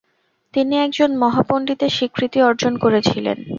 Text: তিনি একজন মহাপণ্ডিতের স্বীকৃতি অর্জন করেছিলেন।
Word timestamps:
তিনি 0.53 0.73
একজন 0.77 1.09
মহাপণ্ডিতের 1.17 1.91
স্বীকৃতি 1.97 2.39
অর্জন 2.41 2.73
করেছিলেন। 2.77 3.37